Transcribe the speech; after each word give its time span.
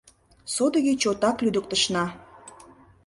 —Содыки 0.53 0.93
чотак 1.01 1.37
лӱдыктышна... 1.43 2.05